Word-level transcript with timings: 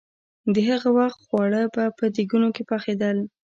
د 0.53 0.55
هغه 0.69 0.89
وخت 0.99 1.19
خواړه 1.27 1.61
به 1.73 1.83
په 1.97 2.05
دېګونو 2.15 2.47
کې 2.55 2.63
پخېدل. 2.71 3.17